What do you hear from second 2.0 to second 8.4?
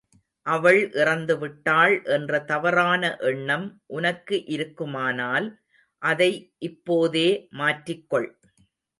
என்ற தவறான எண்ணம் உனக்கு இருக்குமானால் அதை இப்போதே மாற்றிக்கொள்.